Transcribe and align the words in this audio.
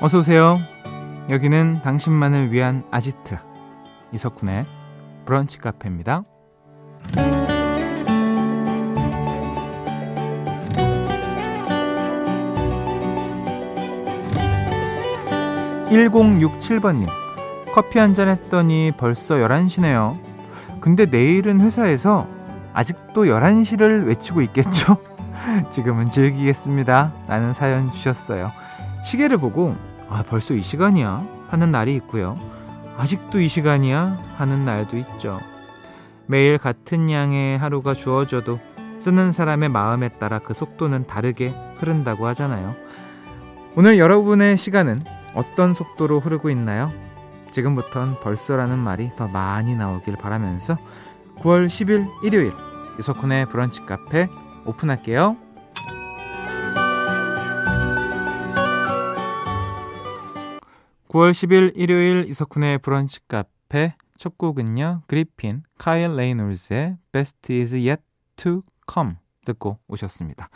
어서 0.00 0.18
오세요. 0.18 0.60
여기는 1.28 1.82
당신만을 1.82 2.52
위한 2.52 2.82
아지트 2.90 3.36
이석훈의 4.12 4.64
브런치 5.26 5.58
카페입니다. 5.58 6.22
1067번님, 15.90 17.06
커피 17.74 17.98
한 17.98 18.14
잔 18.14 18.28
했더니 18.28 18.92
벌써 18.96 19.36
11시네요. 19.36 20.18
근데 20.80 21.06
내일은 21.06 21.60
회사에서 21.60 22.26
아직도 22.74 23.24
11시를 23.24 24.06
외치고 24.06 24.42
있겠죠? 24.42 24.98
지금은 25.70 26.10
즐기겠습니다. 26.10 27.12
라는 27.26 27.52
사연 27.52 27.90
주셨어요. 27.92 28.52
시계를 29.02 29.38
보고, 29.38 29.76
아, 30.08 30.22
벌써 30.22 30.54
이 30.54 30.62
시간이야? 30.62 31.26
하는 31.48 31.70
날이 31.70 31.94
있고요. 31.96 32.38
아직도 32.96 33.40
이 33.40 33.48
시간이야? 33.48 34.18
하는 34.36 34.64
날도 34.64 34.96
있죠. 34.98 35.38
매일 36.26 36.58
같은 36.58 37.10
양의 37.10 37.58
하루가 37.58 37.94
주어져도 37.94 38.58
쓰는 38.98 39.32
사람의 39.32 39.68
마음에 39.68 40.08
따라 40.08 40.38
그 40.38 40.52
속도는 40.52 41.06
다르게 41.06 41.54
흐른다고 41.76 42.26
하잖아요. 42.28 42.74
오늘 43.76 43.98
여러분의 43.98 44.58
시간은 44.58 45.00
어떤 45.34 45.72
속도로 45.72 46.20
흐르고 46.20 46.50
있나요? 46.50 46.92
지금부턴 47.50 48.16
벌써라는 48.20 48.78
말이 48.78 49.10
더 49.16 49.28
많이 49.28 49.74
나오길 49.74 50.16
바라면서 50.16 50.76
9월 51.38 51.66
10일 51.66 52.08
일요일 52.24 52.52
이석훈의 52.98 53.46
브런치 53.46 53.86
카페 53.86 54.28
오픈할게요. 54.66 55.36
9월 61.08 61.30
10일 61.30 61.72
일요일 61.74 62.26
이석훈의 62.28 62.78
브런치 62.78 63.26
카페 63.28 63.94
첫 64.18 64.36
곡은요. 64.36 65.02
그리핀 65.06 65.62
카일 65.78 66.16
레이놀즈의 66.16 66.98
Best 67.12 67.52
is 67.52 67.74
yet 67.74 68.02
to 68.36 68.62
come 68.92 69.14
듣고 69.46 69.78
오셨습니다. 69.88 70.50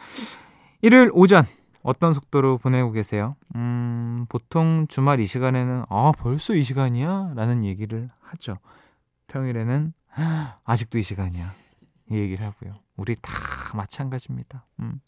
일요일 0.83 1.11
오전 1.14 1.47
어떤 1.83 2.12
속도로 2.12 2.59
보내고 2.59 2.92
계세요? 2.92 3.36
음, 3.55 4.27
보통 4.28 4.86
주말 4.89 5.20
이 5.20 5.27
시간에는 5.27 5.84
아, 5.89 6.12
벌써 6.19 6.55
이 6.55 6.62
시간이야? 6.62 7.33
라는 7.34 7.64
얘기를 7.64 8.11
하죠. 8.20 8.59
평일에는 9.28 9.94
아직도 10.64 10.98
이 10.98 11.03
시간이야. 11.03 11.50
이 12.11 12.14
얘기를 12.14 12.44
하고요. 12.44 12.75
우리 12.97 13.16
다 13.16 13.33
마찬가지입니다. 13.75 14.66
음. 14.81 15.00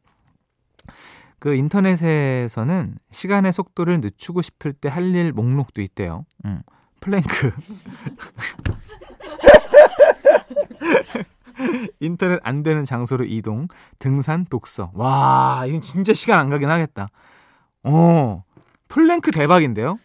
그 1.45 1.55
인터넷에서는 1.55 2.97
시간의 3.11 3.53
속도를 3.53 4.01
늦추고 4.01 4.41
싶을 4.41 4.73
때 4.73 4.89
할 4.89 5.15
일 5.15 5.35
목록도 5.35 5.83
있대요. 5.83 6.25
음. 6.47 6.63
플랭크. 7.01 7.53
인터넷 12.01 12.41
안 12.45 12.63
되는 12.63 12.87
장소로 12.87 13.27
이동, 13.27 13.69
등산, 13.99 14.47
독서. 14.47 14.91
와, 14.95 15.65
이건 15.69 15.83
진짜 15.83 16.15
시간 16.15 16.41
안 16.41 16.49
가긴 16.49 16.71
하겠다. 16.71 17.11
어, 17.83 18.43
플랭크 18.89 19.31
대박인데요? 19.31 19.99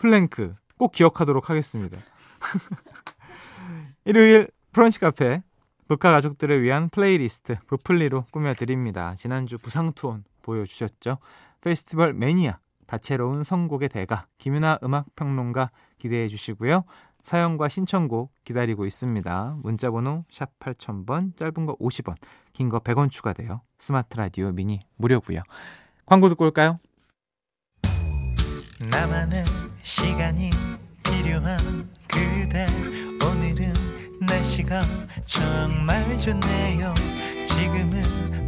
플랭크. 0.00 0.54
꼭 0.78 0.92
기억하도록 0.92 1.50
하겠습니다. 1.50 1.98
일요일 4.06 4.48
브런치 4.72 4.98
카페. 4.98 5.42
브카 5.88 6.10
가족들을 6.10 6.62
위한 6.62 6.88
플레이리스트 6.88 7.58
브플리로 7.66 8.24
꾸며드립니다. 8.30 9.14
지난주 9.16 9.58
부상투혼 9.58 10.24
보여주셨죠? 10.48 11.18
페스티벌 11.60 12.14
매니아, 12.14 12.58
다채로운 12.86 13.44
선곡의 13.44 13.90
대가, 13.90 14.26
김윤하 14.38 14.78
음악평론가 14.82 15.70
기대해 15.98 16.26
주시고요. 16.26 16.84
사연과 17.22 17.68
신청곡 17.68 18.32
기다리고 18.44 18.86
있습니다. 18.86 19.56
문자번호 19.62 20.24
샵 20.30 20.58
8000번, 20.58 21.36
짧은 21.36 21.66
거 21.66 21.76
50원, 21.76 22.16
긴 22.54 22.70
거 22.70 22.78
100원 22.78 23.10
추가돼요. 23.10 23.60
스마트 23.78 24.16
라디오 24.16 24.50
미니 24.52 24.80
무료고요. 24.96 25.42
광고 26.06 26.30
듣고 26.30 26.46
올까요? 26.46 26.78
나만의 28.90 29.44
시간이 29.82 30.50
필요한 31.02 31.58
그대 32.06 32.64
오늘은 33.22 33.74
날씨가 34.26 34.80
정말 35.26 36.16
좋네요. 36.16 36.94
지금은 37.44 38.27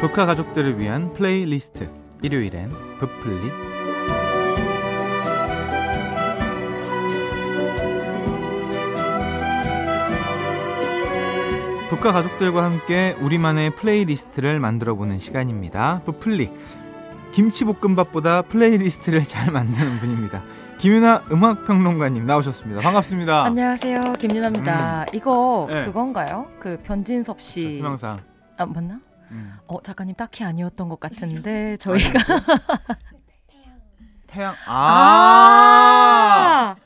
북카 0.00 0.24
가족들을 0.24 0.78
위한 0.78 1.12
플레이리스트 1.12 1.90
일요일엔 2.22 2.70
부플리 2.98 3.50
브카 11.90 12.12
가족들과 12.12 12.64
함께 12.64 13.14
우리만의 13.20 13.70
playlist를 13.76 14.58
만들어 14.58 14.94
보는 14.94 15.18
시간입니다. 15.18 16.00
브플리 16.06 16.50
김치볶음밥보다 17.32 18.42
playlist를 18.42 19.24
잘 19.24 19.52
만드는 19.52 19.98
분입니다. 19.98 20.42
김윤하 20.78 21.24
음악평론가님 21.30 22.24
나오셨습니다. 22.24 22.80
반갑습니다. 22.80 23.44
안녕하세요. 23.44 24.00
김윤하입니다. 24.18 25.00
음. 25.02 25.06
이거 25.14 25.68
네. 25.70 25.84
그건가요? 25.84 26.46
그 26.58 26.78
변진섭 26.84 27.42
씨. 27.42 27.76
희망사항. 27.78 28.18
아, 28.56 28.64
맞나? 28.66 29.00
음. 29.30 29.54
어 29.66 29.80
작가님 29.82 30.14
딱히 30.16 30.44
아니었던 30.44 30.88
것 30.88 30.98
같은데 31.00 31.76
저희가 31.76 32.12
태양 34.26 34.54
아. 34.66 34.76
아. 36.72 36.76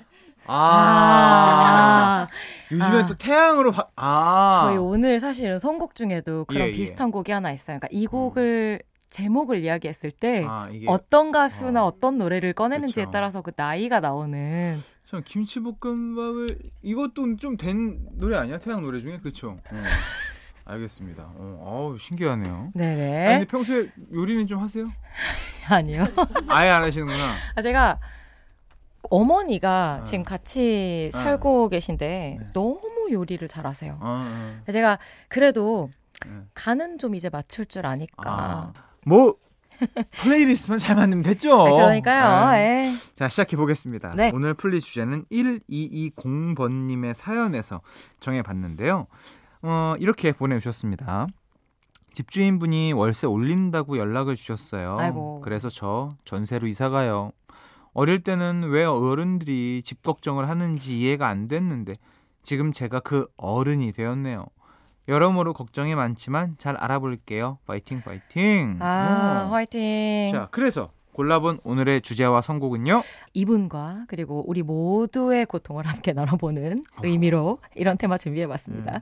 아. 0.46 2.26
아. 2.26 2.26
요즘에 2.70 3.02
아. 3.02 3.06
또 3.06 3.14
태양으로 3.14 3.72
바... 3.72 3.88
아. 3.96 4.50
저희 4.54 4.76
오늘 4.76 5.20
사실은 5.20 5.58
선곡 5.58 5.94
중에도 5.94 6.44
그런 6.44 6.66
예, 6.66 6.68
예. 6.68 6.72
비슷한 6.72 7.10
곡이 7.10 7.32
하나 7.32 7.50
있어요. 7.52 7.78
그러니까 7.78 7.88
이 7.90 8.06
곡을 8.06 8.80
음. 8.82 8.88
제목을 9.08 9.62
이야기했을 9.62 10.10
때 10.10 10.44
아, 10.48 10.68
어떤 10.86 11.30
가수나 11.30 11.86
어. 11.86 11.92
떤 12.00 12.16
노래를 12.16 12.52
꺼내는지에 12.52 13.04
그쵸. 13.04 13.10
따라서 13.12 13.42
그 13.42 13.52
나이가 13.54 14.00
나오는 14.00 14.82
전 15.06 15.22
김치볶음밥을 15.22 16.58
이것도 16.82 17.36
좀 17.36 17.56
된 17.56 18.00
노래 18.14 18.36
아니야? 18.36 18.58
태양 18.58 18.82
노래 18.82 19.00
중에 19.00 19.18
그렇죠. 19.20 19.58
어. 20.66 20.72
알겠습니다. 20.72 21.22
어, 21.34 21.58
어우, 21.60 21.98
신기하네요. 21.98 22.72
네네. 22.74 23.26
아니, 23.26 23.38
근데 23.38 23.46
평소에 23.46 23.90
요리는 24.12 24.46
좀 24.46 24.60
하세요? 24.60 24.86
아니요. 25.68 26.06
아예 26.48 26.70
안 26.70 26.82
하시는구나. 26.82 27.32
아, 27.54 27.62
제가 27.62 27.98
어머니가 29.10 29.98
아. 30.00 30.04
지금 30.04 30.24
같이 30.24 31.10
아. 31.14 31.18
살고 31.18 31.68
계신데 31.68 32.36
네. 32.40 32.46
너무 32.52 33.08
요리를 33.10 33.46
잘하세요. 33.46 33.98
아, 34.00 34.62
아. 34.66 34.70
제가 34.70 34.98
그래도 35.28 35.90
네. 36.26 36.32
간은 36.54 36.98
좀 36.98 37.14
이제 37.14 37.28
맞출 37.28 37.66
줄 37.66 37.86
아니까. 37.86 38.22
아. 38.26 38.72
뭐 39.06 39.34
플레이리스트만 40.22 40.78
잘 40.78 40.96
만들면 40.96 41.24
됐죠. 41.24 41.52
아, 41.60 41.70
그러니까요. 41.70 42.52
네. 42.52 42.92
자, 43.16 43.28
시작해 43.28 43.56
보겠습니다. 43.56 44.14
네. 44.16 44.30
오늘 44.32 44.54
플리 44.54 44.80
주제는 44.80 45.24
1220번님의 45.30 47.12
사연에서 47.12 47.80
정해봤는데요. 48.20 49.06
어, 49.66 49.94
이렇게 49.98 50.32
보내주셨습니다. 50.32 51.26
집주인분이 52.12 52.92
월세 52.92 53.26
올린다고 53.26 53.98
연락을 53.98 54.36
주셨어요. 54.36 54.96
아이고. 54.98 55.40
그래서 55.42 55.68
저 55.68 56.14
전세로 56.24 56.66
이사가요. 56.66 57.32
어릴 57.92 58.22
때는 58.22 58.64
왜 58.68 58.84
어른들이 58.84 59.82
집 59.84 60.02
걱정을 60.02 60.48
하는지 60.48 60.98
이해가 61.00 61.26
안 61.28 61.46
됐는데 61.46 61.94
지금 62.42 62.72
제가 62.72 63.00
그 63.00 63.26
어른이 63.36 63.92
되었네요. 63.92 64.44
여러모로 65.08 65.52
걱정이 65.54 65.94
많지만 65.94 66.54
잘 66.58 66.76
알아볼게요. 66.76 67.58
파이팅 67.66 68.00
파이팅. 68.00 68.78
아, 68.80 69.46
오. 69.48 69.50
파이팅. 69.50 70.30
자, 70.32 70.48
그래서 70.50 70.90
골라본 71.14 71.60
오늘의 71.62 72.02
주제와 72.02 72.42
선곡은요? 72.42 73.00
이분과 73.32 74.04
그리고 74.08 74.44
우리 74.46 74.62
모두의 74.62 75.46
고통을 75.46 75.86
함께 75.86 76.12
나눠보는 76.12 76.84
의미로 77.02 77.58
이런 77.76 77.96
테마 77.96 78.18
준비해봤습니다. 78.18 78.96
음. 78.96 79.00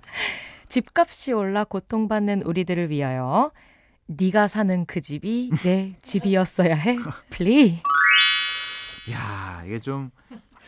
집값이 0.68 1.32
올라 1.32 1.64
고통받는 1.64 2.42
우리들을 2.42 2.90
위하여 2.90 3.50
네가 4.06 4.46
사는 4.46 4.84
그 4.84 5.00
집이 5.00 5.50
내 5.64 5.96
집이었어야 6.02 6.74
해. 6.74 6.96
플리. 7.30 7.78
야, 9.10 9.62
이게 9.66 9.78
좀 9.78 10.10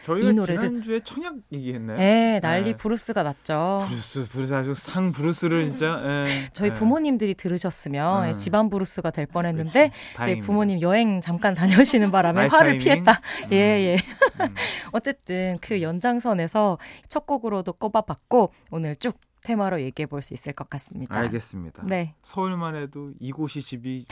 저희가 0.05 0.31
이 0.31 0.33
노래를 0.35 0.69
지난주에 0.69 1.01
청약 1.01 1.35
얘기했나요? 1.53 1.99
네, 1.99 2.41
난리 2.41 2.73
네. 2.73 2.77
브루스가 2.77 3.23
났죠. 3.23 3.81
브루스, 3.89 4.29
브루스 4.29 4.55
아주 4.55 4.75
상 4.75 5.13
브루스를 5.13 5.65
진짜. 5.65 6.01
네. 6.03 6.49
저희 6.53 6.69
네. 6.71 6.75
부모님들이 6.75 7.35
들으셨으면 7.35 8.29
음. 8.29 8.33
집안 8.37 8.69
브루스가 8.71 9.11
될 9.11 9.27
뻔했는데 9.27 9.91
저희 10.17 10.39
부모님 10.41 10.81
여행 10.83 11.21
잠깐 11.21 11.55
다녀오시는 11.55 12.11
바람에 12.11 12.47
화를 12.49 12.79
타이밍? 12.79 12.79
피했다. 12.79 13.13
음. 13.47 13.53
예, 13.53 13.57
예. 13.57 13.95
음. 13.95 14.55
어쨌든 14.93 15.59
그 15.61 15.81
연장선에서 15.83 16.79
첫 17.09 17.27
곡으로도 17.27 17.73
꼽아봤고 17.75 18.53
오늘 18.71 18.95
쭉 18.97 19.19
테마로 19.43 19.83
얘기해 19.83 20.07
볼 20.07 20.23
수 20.23 20.33
있을 20.33 20.55
것 20.55 20.71
같습니다. 20.71 21.15
알겠습니다. 21.19 21.83
네. 21.87 22.15
서울만 22.23 22.77
해도 22.77 23.13
이곳이 23.21 23.61
집이 23.61 24.07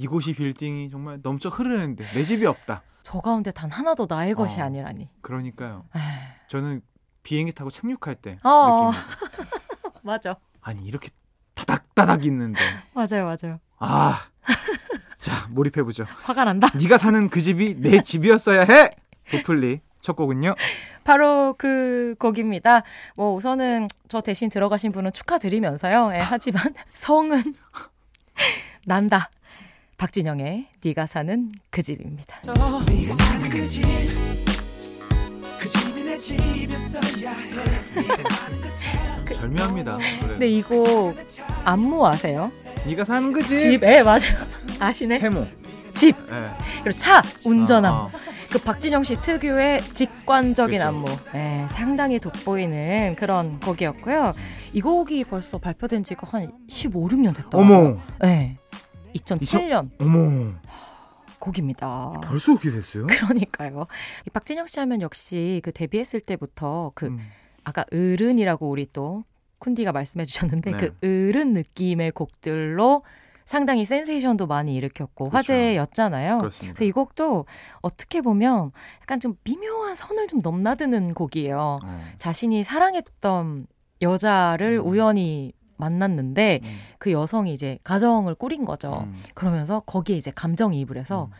이곳이 0.00 0.32
빌딩이 0.32 0.88
정말 0.88 1.20
넘쳐 1.22 1.50
흐르는데 1.50 2.02
내 2.02 2.22
집이 2.22 2.46
없다. 2.46 2.82
저 3.02 3.20
가운데 3.20 3.50
단 3.50 3.70
하나도 3.70 4.06
나의 4.08 4.32
어, 4.32 4.34
것이 4.34 4.62
아니라니. 4.62 5.10
그러니까요. 5.20 5.84
에이. 5.94 6.00
저는 6.48 6.80
비행기 7.22 7.52
타고 7.52 7.68
착륙할 7.68 8.14
때 8.14 8.38
어. 8.42 8.92
느낌. 8.92 9.90
맞아. 10.02 10.36
아니 10.62 10.86
이렇게 10.86 11.10
다닥다닥 11.54 12.24
있는데. 12.24 12.58
맞아요, 12.94 13.26
맞아요. 13.26 13.60
아, 13.78 14.22
자 15.18 15.46
몰입해 15.50 15.82
보죠. 15.82 16.04
화가 16.22 16.44
난다. 16.44 16.68
네가 16.78 16.96
사는 16.96 17.28
그 17.28 17.42
집이 17.42 17.80
내 17.80 18.02
집이었어야 18.02 18.62
해. 18.62 18.96
도플리 19.30 19.80
첫 20.00 20.16
곡은요? 20.16 20.54
바로 21.04 21.54
그 21.58 22.14
곡입니다. 22.18 22.84
뭐 23.16 23.34
우선은 23.34 23.86
저 24.08 24.22
대신 24.22 24.48
들어가신 24.48 24.92
분은 24.92 25.12
축하드리면서요. 25.12 26.14
예, 26.14 26.20
하지만 26.20 26.72
성은 26.94 27.54
난다. 28.86 29.28
박진영의 30.00 30.64
네가 30.82 31.04
사는 31.04 31.52
그 31.68 31.82
집입니다. 31.82 32.40
절묘합니다. 39.34 39.98
근데 40.26 40.48
이곡 40.48 41.14
안무 41.66 42.06
아세요? 42.06 42.48
네가 42.86 43.04
사는 43.04 43.30
그 43.30 43.42
집. 43.42 43.54
집, 43.54 43.82
예 43.82 44.02
맞아. 44.02 44.26
아시네. 44.80 45.18
세모. 45.18 45.46
집. 45.92 46.16
네. 46.30 46.48
그리고 46.82 46.96
차 46.96 47.22
운전함. 47.44 47.92
어, 47.92 47.96
어. 48.06 48.10
그 48.50 48.58
박진영 48.58 49.02
씨 49.02 49.20
특유의 49.20 49.82
직관적인 49.92 50.78
그쵸. 50.78 50.88
안무. 50.88 51.04
네, 51.34 51.66
상당히 51.68 52.18
돋보이는 52.18 53.16
그런 53.16 53.60
곡이었고요. 53.60 54.32
이 54.72 54.80
곡이 54.80 55.24
벌써 55.24 55.58
발표된 55.58 56.04
지가 56.04 56.26
한 56.30 56.50
15, 56.68 57.06
16년 57.06 57.36
됐다. 57.36 57.50
어머. 57.52 57.98
네. 58.22 58.56
2007년. 59.14 59.90
2000... 59.92 60.00
어머. 60.00 60.54
곡입니다. 61.40 62.20
벌써 62.22 62.56
그렇게 62.58 62.70
됐어요? 62.70 63.06
그러니까요. 63.06 63.86
이 64.26 64.30
박진영 64.30 64.66
씨 64.66 64.78
하면 64.80 65.00
역시 65.00 65.60
그 65.64 65.72
데뷔했을 65.72 66.20
때부터 66.20 66.92
그 66.94 67.06
음. 67.06 67.18
아까 67.64 67.84
어른이라고 67.90 68.68
우리 68.68 68.86
또 68.92 69.24
쿤디가 69.58 69.92
말씀해 69.92 70.24
주셨는데 70.24 70.72
네. 70.72 70.76
그 70.76 70.96
어른 71.02 71.52
느낌의 71.52 72.12
곡들로 72.12 73.02
상당히 73.44 73.84
센세이션도 73.84 74.46
많이 74.46 74.76
일으켰고 74.76 75.30
그렇죠. 75.30 75.52
화제였잖아요. 75.52 76.38
그렇습니다. 76.38 76.74
그래서 76.74 76.88
이 76.88 76.92
곡도 76.92 77.46
어떻게 77.80 78.20
보면 78.20 78.70
약간 79.02 79.18
좀 79.18 79.34
미묘한 79.42 79.96
선을 79.96 80.28
좀 80.28 80.38
넘나드는 80.40 81.14
곡이에요. 81.14 81.80
어. 81.82 82.00
자신이 82.18 82.62
사랑했던 82.62 83.66
여자를 84.02 84.78
음. 84.78 84.86
우연히 84.86 85.52
만났는데 85.80 86.60
음. 86.62 86.78
그 86.98 87.10
여성이 87.10 87.52
이제 87.52 87.78
가정을 87.82 88.36
꾸린 88.36 88.64
거죠. 88.64 89.04
음. 89.06 89.20
그러면서 89.34 89.80
거기에 89.80 90.16
이제 90.16 90.30
감정이입을 90.34 90.96
해서 90.96 91.24
음. 91.24 91.36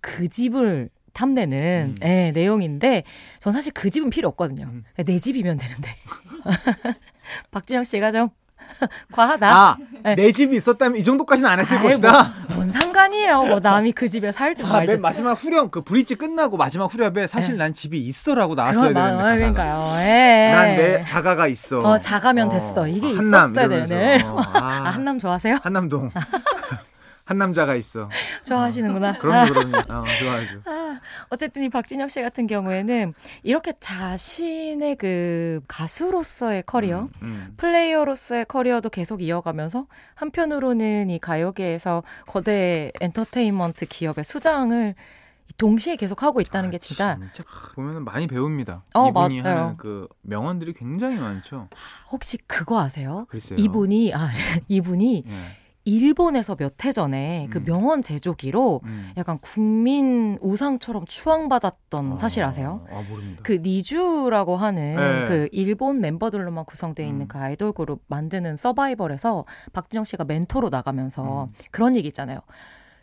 그 0.00 0.28
집을 0.28 0.90
탐내는 1.14 1.96
음. 2.00 2.06
예, 2.06 2.30
내용인데 2.32 3.02
전 3.40 3.52
사실 3.52 3.72
그 3.72 3.90
집은 3.90 4.10
필요 4.10 4.28
없거든요. 4.28 4.64
음. 4.66 4.84
내 5.04 5.18
집이면 5.18 5.56
되는데. 5.56 5.90
박진영 7.50 7.84
씨가 7.84 8.10
좀 8.10 8.28
과하다. 9.12 9.50
아, 9.50 9.76
네. 10.02 10.14
내 10.14 10.32
집이 10.32 10.56
있었다면 10.56 10.98
이 10.98 11.04
정도까지는 11.04 11.48
안 11.48 11.60
했을 11.60 11.78
아이, 11.78 11.82
것이다. 11.82 12.34
뭐, 12.48 12.56
뭔 12.58 12.67
상관이에요. 12.98 13.42
뭐 13.44 13.60
남이 13.60 13.92
그 13.92 14.08
집에 14.08 14.32
살든 14.32 14.66
아, 14.66 14.72
말든. 14.72 14.94
맨 14.94 15.00
마지막 15.00 15.32
후렴 15.32 15.70
그 15.70 15.82
브릿지 15.82 16.16
끝나고 16.16 16.56
마지막 16.56 16.92
후렴에 16.92 17.28
사실 17.28 17.52
네. 17.52 17.58
난 17.58 17.72
집이 17.72 17.98
있어라고 17.98 18.54
나왔어야 18.56 18.92
되는데. 18.92 19.00
아, 19.00 19.36
그러니까요. 19.36 19.94
예. 20.00 20.50
난내 20.52 21.04
자가가 21.04 21.46
있어. 21.46 21.80
어, 21.80 22.00
자가면 22.00 22.48
어, 22.48 22.50
됐어. 22.50 22.88
이게 22.88 23.06
한남, 23.14 23.52
있었어야 23.52 23.68
되네. 23.68 24.22
어, 24.24 24.40
아, 24.40 24.58
아, 24.58 24.90
한남 24.90 25.18
좋아하세요? 25.18 25.58
한남동. 25.62 26.10
한 27.28 27.36
남자가 27.36 27.74
있어. 27.74 28.08
좋아하시는구나. 28.42 29.10
어, 29.10 29.18
그럼요, 29.18 29.52
그럼요. 29.52 29.76
어, 29.92 30.04
좋아하죠. 30.18 30.62
아, 30.64 30.98
어쨌든 31.28 31.62
이 31.62 31.68
박진영 31.68 32.08
씨 32.10 32.22
같은 32.22 32.46
경우에는 32.46 33.12
이렇게 33.42 33.74
자신의 33.78 34.96
그 34.96 35.60
가수로서의 35.68 36.62
커리어, 36.64 37.02
음, 37.02 37.10
음. 37.22 37.54
플레이어로서의 37.58 38.46
커리어도 38.46 38.88
계속 38.88 39.20
이어가면서 39.20 39.86
한편으로는 40.14 41.10
이 41.10 41.18
가요계에서 41.18 42.02
거대 42.26 42.92
엔터테인먼트 42.98 43.84
기업의 43.84 44.24
수장을 44.24 44.94
동시에 45.58 45.96
계속 45.96 46.22
하고 46.22 46.40
있다는 46.40 46.68
아, 46.68 46.72
게 46.72 46.78
진짜, 46.78 47.18
진짜 47.34 47.44
보면은 47.74 48.06
많이 48.06 48.26
배웁니다. 48.26 48.84
어, 48.94 49.08
이분이 49.08 49.42
맞아요. 49.42 49.58
하는 49.58 49.76
그 49.76 50.08
명언들이 50.22 50.72
굉장히 50.72 51.18
많죠. 51.18 51.68
혹시 52.10 52.38
그거 52.46 52.80
아세요? 52.80 53.26
글쎄요. 53.28 53.58
이분이 53.58 54.14
아 54.14 54.30
이분이 54.68 55.24
네. 55.26 55.34
일본에서 55.88 56.54
몇 56.56 56.84
해 56.84 56.92
전에 56.92 57.48
그 57.50 57.58
음. 57.58 57.64
그 57.64 57.70
명언 57.70 58.02
제조기로 58.02 58.82
음. 58.84 59.10
약간 59.16 59.38
국민 59.40 60.38
우상처럼 60.40 61.06
추앙받았던 61.06 62.12
아, 62.12 62.16
사실 62.16 62.44
아세요? 62.44 62.86
아, 62.90 63.02
모릅니다. 63.08 63.42
그 63.42 63.54
니주라고 63.54 64.56
하는 64.56 64.96
네. 64.96 65.24
그 65.26 65.48
일본 65.50 66.00
멤버들로만 66.00 66.64
구성되어 66.66 67.04
있는 67.06 67.22
음. 67.22 67.28
그 67.28 67.38
아이돌 67.38 67.72
그룹 67.72 68.02
만드는 68.06 68.56
서바이벌에서 68.56 69.44
박진영 69.72 70.04
씨가 70.04 70.24
멘토로 70.24 70.68
나가면서 70.68 71.44
음. 71.44 71.52
그런 71.70 71.96
얘기 71.96 72.06
있잖아요. 72.08 72.40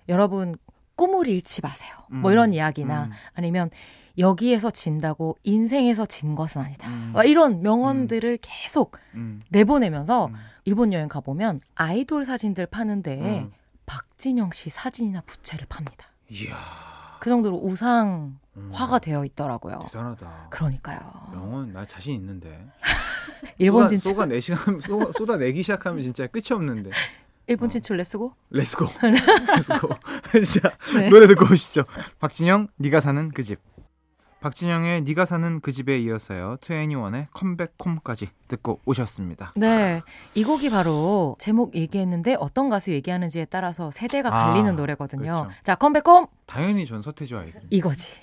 여러분 0.08 0.56
꿈을 0.96 1.28
잃지 1.28 1.62
마세요. 1.62 1.92
뭐 2.10 2.32
음. 2.32 2.34
이런 2.34 2.54
이야기나 2.54 3.06
음. 3.06 3.12
아니면 3.34 3.70
여기에서 4.18 4.70
진다고 4.70 5.36
인생에서 5.44 6.06
진 6.06 6.36
것은 6.36 6.62
아니다. 6.62 6.90
음. 6.90 7.14
이런 7.26 7.62
명언들을 7.62 8.34
음. 8.34 8.38
계속 8.42 8.98
음. 9.14 9.42
내보내면서 9.50 10.28
음. 10.28 10.36
일본 10.66 10.94
여행 10.94 11.08
가보면 11.08 11.60
아이돌 11.76 12.26
사진들 12.26 12.66
파는데 12.68 13.42
음. 13.42 13.52
박진영 13.86 14.52
씨 14.52 14.70
사진이나 14.70 15.22
부채를 15.26 15.68
팝니다. 15.68 16.08
이야. 16.30 16.56
그 17.20 17.30
정도로 17.30 17.58
우상 17.58 18.38
화가 18.72 19.00
되어 19.00 19.26
있더라고요. 19.26 19.80
대단하다. 19.88 20.48
그러니까요. 20.50 21.00
명언 21.32 21.74
나 21.74 21.86
자신 21.86 22.14
있는데. 22.14 22.68
일본 23.58 23.88
진출 23.88 24.12
쏘가 24.12 24.26
내시간 24.26 24.80
쏟아 25.14 25.38
내기 25.38 25.62
시작하면 25.62 26.02
진짜 26.02 26.28
끝이 26.28 26.46
없는데. 26.52 26.92
일본 27.48 27.66
어. 27.66 27.70
진출 27.70 27.98
레츠고? 27.98 28.34
레츠고. 28.50 28.86
레츠고. 29.04 29.90
진짜 30.44 30.72
네. 30.96 31.10
노래 31.10 31.28
듣고 31.28 31.46
오시죠. 31.46 31.86
박진영 32.20 32.68
네가 32.78 33.02
사는 33.02 33.30
그 33.30 33.44
집. 33.44 33.60
박진영의 34.46 35.02
네가 35.02 35.26
사는 35.26 35.60
그 35.60 35.72
집에 35.72 35.98
이어서요. 35.98 36.58
투애니원의 36.62 37.30
컴백홈까지 37.34 38.30
듣고 38.48 38.80
오셨습니다. 38.86 39.54
네, 39.56 40.02
이 40.36 40.44
곡이 40.44 40.70
바로 40.70 41.36
제목 41.40 41.74
얘기했는데 41.74 42.36
어떤 42.38 42.70
가수 42.70 42.92
얘기하는지에 42.92 43.46
따라서 43.46 43.90
세대가 43.90 44.30
아, 44.30 44.46
갈리는 44.46 44.70
아, 44.70 44.76
노래거든요. 44.76 45.24
그렇죠. 45.24 45.50
자, 45.64 45.74
Come 45.74 45.90
Back 45.90 46.07
Home. 46.07 46.28
당연히 46.46 46.86
전 46.86 47.02
서태지 47.02 47.34
아이들. 47.34 47.60
이거지. 47.72 48.14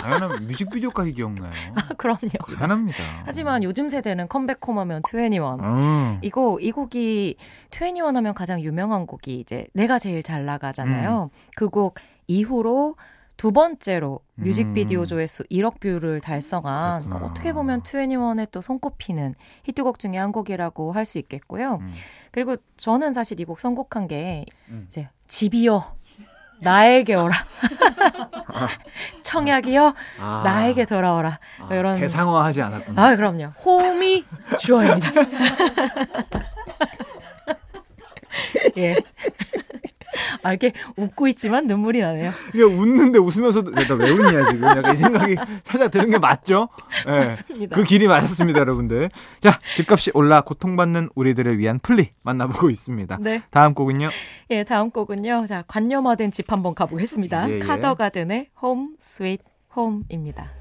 당연한 0.00 0.46
뮤직비디오까지 0.46 1.12
기억나요. 1.12 1.52
아, 1.76 1.88
그럼요. 1.98 2.54
당연합니다. 2.54 2.98
하지만 3.26 3.62
요즘 3.62 3.90
세대는 3.90 4.28
Come 4.28 4.45
Back 4.45 4.61
Home 4.61 4.78
하면 4.78 5.02
투애니원. 5.06 5.60
음. 5.62 6.18
이거 6.22 6.58
이 6.58 6.72
곡이 6.72 7.36
투애니원 7.68 8.16
하면 8.16 8.32
가장 8.32 8.62
유명한 8.62 9.06
곡이 9.06 9.40
이제 9.40 9.66
내가 9.74 9.98
제일 9.98 10.22
잘 10.22 10.46
나가잖아요. 10.46 11.30
음. 11.30 11.38
그곡 11.54 11.96
이후로 12.28 12.96
두 13.36 13.52
번째로 13.52 14.20
뮤직비디오 14.36 15.00
음. 15.00 15.04
조회수 15.04 15.44
1억 15.50 15.78
뷰를 15.80 16.20
달성한 16.20 17.02
그러니까 17.04 17.26
어떻게 17.26 17.52
보면 17.52 17.82
투애니원의 17.82 18.48
또 18.50 18.60
손꼽히는 18.62 19.34
히트곡 19.64 19.98
중에 19.98 20.16
한 20.16 20.32
곡이라고 20.32 20.92
할 20.92 21.04
수 21.04 21.18
있겠고요. 21.18 21.76
음. 21.80 21.92
그리고 22.32 22.56
저는 22.76 23.12
사실 23.12 23.38
이 23.40 23.44
곡 23.44 23.60
선곡한 23.60 24.08
게 24.08 24.44
음. 24.68 24.86
이제 24.88 25.08
집이여 25.26 25.94
나에게 26.60 27.14
오라 27.14 27.32
청약이여 29.22 29.94
아. 30.18 30.42
나에게 30.44 30.86
돌아오라 30.86 31.38
아, 31.60 31.74
이런 31.74 31.98
대상화하지 32.00 32.62
않았군요. 32.62 32.98
아 33.00 33.14
그럼요. 33.16 33.44
홈이 33.64 34.24
주어입니다. 34.58 35.08
예. 38.78 38.94
아, 40.42 40.50
이렇게 40.50 40.72
웃고 40.96 41.28
있지만 41.28 41.66
눈물이 41.66 42.00
나네요. 42.00 42.32
이게 42.54 42.62
웃는데 42.62 43.18
웃으면서도 43.18 43.70
내가 43.72 43.94
왜 43.94 44.10
웃냐 44.10 44.50
지금 44.50 44.62
약간 44.64 44.94
이 44.94 44.96
생각이 44.96 45.36
찾아 45.62 45.88
드는 45.88 46.10
게 46.10 46.18
맞죠? 46.18 46.68
네, 47.06 47.26
맞습니다. 47.26 47.76
그 47.76 47.84
길이 47.84 48.06
맞았습니다, 48.08 48.58
여러분들. 48.60 49.10
자, 49.40 49.60
집값이 49.76 50.10
올라 50.14 50.40
고통받는 50.40 51.10
우리들을 51.14 51.58
위한 51.58 51.78
플리 51.78 52.10
만나보고 52.22 52.70
있습니다. 52.70 53.18
네. 53.20 53.42
다음 53.50 53.74
곡은요? 53.74 54.10
예, 54.50 54.64
다음 54.64 54.90
곡은요. 54.90 55.46
자, 55.46 55.62
관념화된 55.66 56.30
집 56.30 56.52
한번 56.52 56.74
가보겠습니다. 56.74 57.50
예, 57.50 57.54
예. 57.56 57.58
카더가든의 57.58 58.48
Home 58.60 58.94
Sweet 58.98 59.40
Home입니다. 59.74 60.55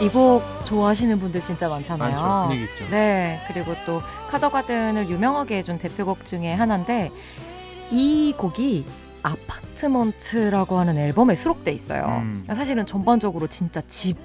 이 0.00 0.08
곡 0.08 0.42
좋아하시는 0.64 1.18
분들 1.18 1.42
진짜 1.42 1.68
많잖아요. 1.68 2.10
많죠. 2.20 2.48
분위기 2.48 2.64
있죠. 2.72 2.90
네. 2.90 3.40
그리고 3.48 3.74
또 3.86 4.02
카더가든을 4.30 5.08
유명하게 5.08 5.58
해준 5.58 5.78
대표곡 5.78 6.24
중에 6.24 6.52
하나인데 6.52 7.10
이 7.90 8.34
곡이 8.36 8.86
아파트먼트라고 9.22 10.78
하는 10.78 10.98
앨범에 10.98 11.34
수록돼 11.34 11.72
있어요. 11.72 12.04
음. 12.22 12.44
사실은 12.54 12.86
전반적으로 12.86 13.46
진짜 13.46 13.80
집에 13.82 14.18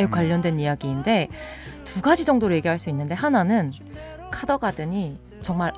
음. 0.00 0.10
관련된 0.10 0.60
이야기인데 0.60 1.28
두 1.84 2.02
가지 2.02 2.24
정도로 2.24 2.54
얘기할 2.56 2.78
수 2.78 2.90
있는데 2.90 3.14
하나는 3.14 3.72
카더가든이 4.30 5.18
정말 5.42 5.72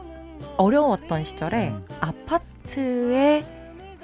어려웠던 0.56 1.24
시절에 1.24 1.68
음. 1.68 1.84
아파트에 2.00 3.44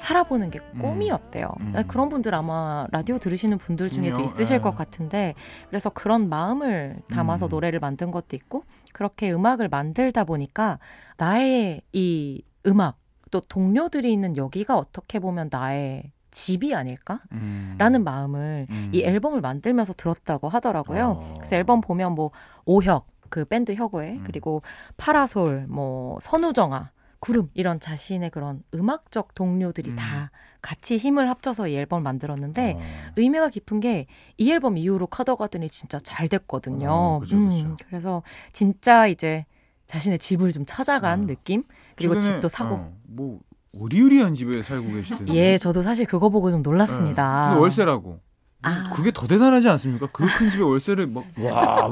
살아보는 0.03 0.51
게 0.51 0.59
음. 0.75 0.79
꿈이었대요. 0.79 1.49
음. 1.61 1.75
음. 1.77 1.85
그런 1.87 2.09
분들 2.09 2.35
아마 2.35 2.87
라디오 2.91 3.19
들으시는 3.19 3.59
분들 3.59 3.89
중에도 3.89 4.21
있으실 4.21 4.57
에. 4.57 4.61
것 4.61 4.75
같은데 4.75 5.35
그래서 5.69 5.91
그런 5.91 6.29
마음을 6.29 6.97
담아서 7.09 7.47
음. 7.47 7.51
노래를 7.51 7.79
만든 7.79 8.11
것도 8.11 8.35
있고 8.35 8.65
그렇게 8.93 9.33
음악을 9.33 9.69
만들다 9.69 10.25
보니까 10.25 10.81
나의 11.19 11.83
이 11.93 12.43
음악 12.67 12.99
또 13.31 13.41
동료들이 13.41 14.13
있는 14.13 14.37
여기가 14.37 14.77
어떻게 14.77 15.21
보면 15.21 15.49
나의 15.53 16.11
집이 16.33 16.75
아닐까? 16.75 17.21
음. 17.33 17.77
라는 17.79 18.03
마음을 18.03 18.67
음. 18.71 18.91
이 18.93 19.05
앨범을 19.05 19.41
만들면서 19.41 19.93
들었다고 19.93 20.49
하더라고요. 20.49 21.21
어. 21.23 21.35
그래서 21.37 21.55
앨범 21.55 21.81
보면 21.81 22.15
뭐 22.15 22.33
오혁 22.65 23.07
그 23.29 23.45
밴드 23.45 23.73
혁오의 23.73 24.23
그리고 24.25 24.63
파라솔 24.97 25.67
뭐 25.69 26.19
선우정아 26.21 26.91
구름 27.23 27.49
이런 27.55 27.79
자신의 27.79 28.31
그런 28.31 28.65
음악적 28.75 29.37
동료들이 29.37 29.93
음. 29.93 29.97
다 29.97 30.33
같이 30.61 30.97
힘을 30.97 31.29
합쳐서 31.31 31.69
이 31.69 31.77
앨범을 31.77 32.03
만들었는데 32.03 32.73
어. 32.79 32.83
의미가 33.17 33.49
깊은 33.49 33.79
게 33.79 34.07
이 34.39 34.51
앨범 34.51 34.77
이후로 34.77 35.07
커더가든이 35.07 35.71
진짜 35.71 36.01
잘 36.01 36.27
됐거든요. 36.27 36.91
어, 36.91 37.21
그쵸, 37.21 37.37
그쵸. 37.37 37.67
음, 37.67 37.77
그래서 37.87 38.23
진짜 38.51 39.07
이제 39.07 39.47
자신의 39.87 40.19
집을 40.19 40.51
좀 40.53 40.65
찾아간 40.67 41.23
어. 41.23 41.27
느낌 41.27 41.63
그리고 41.95 42.19
집도 42.19 42.49
사고 42.49 42.75
어, 42.75 42.97
뭐 43.05 43.39
어리으리한 43.79 44.35
집에 44.35 44.61
살고 44.65 44.93
계시던데. 44.93 45.35
예, 45.35 45.57
저도 45.59 45.81
사실 45.81 46.07
그거 46.07 46.29
보고 46.29 46.51
좀 46.51 46.61
놀랐습니다. 46.63 47.55
네. 47.55 47.61
월세라고. 47.61 48.19
아. 48.63 48.91
그게 48.95 49.13
더 49.13 49.29
대단하지 49.29 49.69
않습니까? 49.69 50.09
그 50.09 50.25
큰 50.27 50.51
집에 50.51 50.63
월세를 50.65 51.07
막 51.07 51.25
와. 51.39 51.89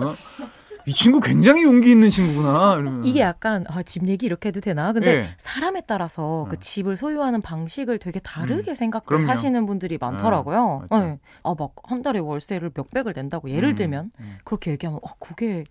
이 0.87 0.93
친구 0.93 1.21
굉장히 1.21 1.63
용기 1.63 1.91
있는 1.91 2.11
친구구나. 2.11 2.75
이러면. 2.75 3.05
이게 3.05 3.21
약간 3.21 3.65
아, 3.69 3.83
집 3.83 4.07
얘기 4.09 4.27
이렇게 4.27 4.49
해도 4.49 4.61
되나? 4.61 4.93
근데 4.93 5.15
네. 5.15 5.29
사람에 5.39 5.83
따라서 5.87 6.47
그 6.49 6.57
네. 6.57 6.61
집을 6.61 6.97
소유하는 6.97 7.43
방식을 7.43 7.99
되게 7.99 8.21
다르게 8.21 8.73
음. 8.73 8.75
생각을 8.75 9.29
하시는 9.29 9.67
분들이 9.67 9.99
많더라고요. 10.01 10.87
네. 10.91 11.01
네. 11.01 11.19
아막 11.43 11.75
한 11.85 12.03
달에 12.03 12.19
월세를 12.19 12.71
몇 12.75 12.91
백을 12.91 13.13
낸다고 13.15 13.51
예를 13.51 13.71
음. 13.71 13.75
들면 13.75 14.11
음. 14.21 14.39
그렇게 14.45 14.71
얘기하면 14.73 15.01
어, 15.03 15.09
그게 15.19 15.65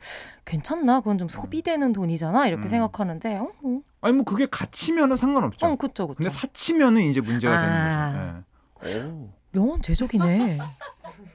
괜찮나? 0.46 1.00
그건 1.00 1.18
좀 1.18 1.28
소비되는 1.30 1.94
돈이잖아. 1.94 2.48
이렇게 2.48 2.63
음. 2.63 2.68
생각하는데 2.68 3.38
어, 3.38 3.51
어. 3.63 3.82
아니 4.01 4.16
뭐 4.16 4.24
그게 4.24 4.48
가치면은 4.50 5.18
상관없죠. 5.18 5.66
어, 5.66 5.75
그쵸, 5.75 6.08
그쵸. 6.08 6.16
근데 6.16 6.30
사치면은 6.30 7.01
이제 7.01 7.22
문제가 7.22 7.54
아. 7.54 7.62
되는 7.62 8.44
거죠. 8.80 9.13
네. 9.13 9.38
명언 9.51 9.82
제적이네. 9.82 10.60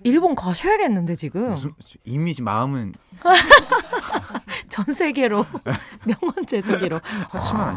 일본 0.04 0.35
가셔야겠는데 0.35 1.14
지금. 1.16 1.50
무슨, 1.50 1.73
이미 2.04 2.35
마음은 2.40 2.94
전 4.68 4.85
세계로 4.94 5.47
명언 6.04 6.47
제조기로. 6.47 7.00
하지만. 7.30 7.75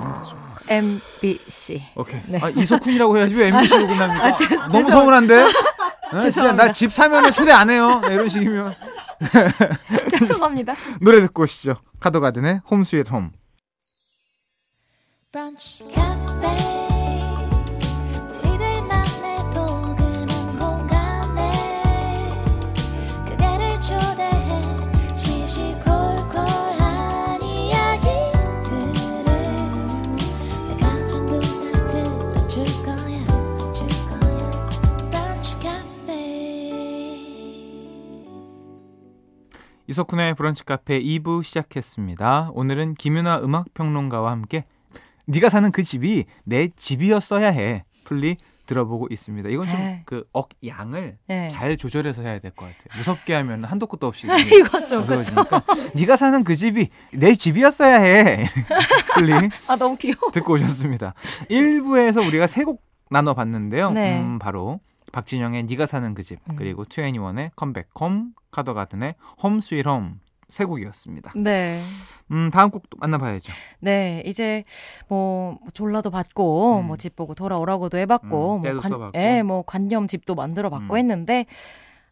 MBC. 0.70 1.82
오케이. 1.96 2.22
네. 2.28 2.40
아, 2.42 2.50
이석훈이라고 2.50 3.18
해야지 3.18 3.36
왜 3.36 3.48
MBC로 3.48 3.88
끝납니까? 3.88 4.26
아, 4.26 4.34
제, 4.34 4.48
너무 4.54 4.70
죄송... 4.72 4.92
서운한데? 4.92 5.44
어, 6.14 6.20
진짜 6.30 6.52
나 6.54 6.72
집 6.72 6.92
사면은 6.92 7.32
초대 7.32 7.52
안 7.52 7.70
해요. 7.70 8.02
네, 8.08 8.14
이런 8.16 8.28
식이면. 8.30 8.76
죄송합니다. 10.12 10.74
노래 11.02 11.22
듣고 11.22 11.44
오시죠. 11.44 11.76
카더가든의 12.00 12.62
홈 12.70 12.84
스윗 12.84 13.10
홈. 13.12 13.32
이석훈의 39.98 40.36
브런치 40.36 40.64
카페 40.64 41.02
2부 41.02 41.42
시작했습니다. 41.42 42.52
오늘은 42.54 42.94
김윤아 42.96 43.40
음악평론가와 43.40 44.30
함께 44.30 44.66
네가 45.26 45.50
사는 45.50 45.72
그 45.72 45.82
집이 45.82 46.26
내 46.44 46.68
집이었어야 46.68 47.50
해. 47.50 47.84
풀리 48.04 48.38
들어보고 48.68 49.08
있습니다. 49.10 49.50
이건 49.50 49.66
좀 49.66 49.78
그 50.06 50.24
억양을 50.34 51.18
네. 51.28 51.48
잘 51.48 51.76
조절해서 51.78 52.22
해야 52.22 52.38
될 52.40 52.52
것 52.52 52.66
같아요. 52.66 52.86
무섭게 52.96 53.34
하면 53.34 53.64
한도 53.64 53.88
끝도 53.88 54.06
없이 54.08 54.28
이거 54.54 54.86
좀 54.86 55.04
그렇죠. 55.06 55.34
네가 55.96 56.16
사는 56.16 56.44
그 56.44 56.56
집이 56.56 56.90
내 57.14 57.34
집이었어야 57.34 57.98
해. 57.98 58.46
풀리. 59.16 59.34
아 59.68 59.76
너무 59.78 59.98
귀여워. 59.98 60.30
듣고 60.32 60.54
오셨습니다. 60.54 61.16
1부에서 61.50 62.26
우리가 62.28 62.46
세 62.46 62.64
곡 62.66 62.84
나눠 63.10 63.34
봤는데요. 63.34 63.90
네. 63.92 64.20
음, 64.22 64.38
바로 64.38 64.80
박진영의 65.18 65.64
네가 65.64 65.88
사는 65.88 66.14
그 66.14 66.22
집, 66.22 66.40
음. 66.50 66.56
그리고 66.56 66.86
투애니원의 66.86 67.52
Come 67.56 67.80
Back 67.80 68.04
Home, 68.04 68.34
카더가든의 68.52 69.16
Home 69.42 69.60
Sweet 69.60 69.88
Home 69.88 70.20
세 70.50 70.64
곡이었습니다. 70.64 71.34
네. 71.36 71.82
음, 72.32 72.50
다음 72.52 72.70
곡 72.70 72.84
만나봐야죠. 72.98 73.52
네, 73.80 74.24
이제 74.26 74.64
뭐 75.10 75.60
졸라도 75.74 76.10
봤고 76.10 76.80
음. 76.80 76.88
뭐집 76.88 77.18
보고 77.18 77.36
돌아오라고도 77.36 77.98
해봤고, 77.98 78.56
음, 78.56 78.62
뭐 78.62 78.80
관, 78.80 79.12
예, 79.16 79.42
뭐 79.44 79.64
관념 79.64 80.08
집도 80.08 80.36
만들어봤고 80.36 80.94
음. 80.94 80.98
했는데 80.98 81.46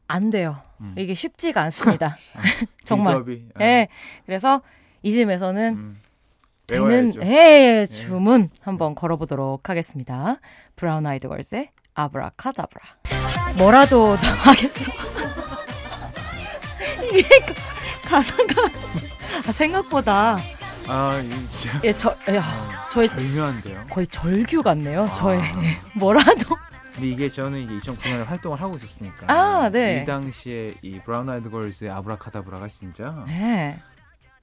안 0.07 0.31
돼요. 0.31 0.57
음. 0.81 0.95
이게 0.97 1.13
쉽지가 1.13 1.61
않습니다. 1.61 2.17
정말. 2.83 3.23
예. 3.29 3.41
네. 3.57 3.87
그래서 4.25 4.61
이쯤에서는 5.03 5.73
음. 5.73 5.99
되는 6.67 7.13
예, 7.23 7.85
주문 7.85 8.41
예. 8.43 8.49
한번 8.61 8.95
걸어보도록 8.95 9.69
하겠습니다. 9.69 10.39
브라운 10.75 11.07
아이드 11.07 11.29
걸스의 11.29 11.69
아브라카다브라. 11.95 12.85
뭐라도 13.57 14.15
더 14.17 14.27
하겠어. 14.51 14.91
이게 17.11 17.23
가사가 18.05 18.43
아, 19.47 19.51
생각보다 19.51 20.37
아, 20.87 21.21
진짜. 21.47 21.79
예, 21.83 21.91
저, 21.93 22.09
야, 22.29 22.43
아, 22.43 22.89
저의 22.91 23.09
절묘한데요. 23.09 23.87
거의 23.89 24.05
절규 24.07 24.61
같네요. 24.61 25.03
아. 25.03 25.07
저의 25.07 25.41
뭐라도. 25.95 26.55
근데 26.93 27.07
이게 27.09 27.27
저는 27.27 27.59
이제 27.59 27.91
2009년에 27.91 28.25
활동을 28.25 28.61
하고 28.61 28.77
있었으니까. 28.77 29.25
아, 29.27 29.69
네. 29.69 30.01
이 30.01 30.05
당시에 30.05 30.75
이 30.81 30.99
브라운 31.03 31.29
아이드 31.29 31.49
걸스의 31.49 31.89
Abracadabra가 31.91 32.67
진짜. 32.67 33.23
네. 33.27 33.81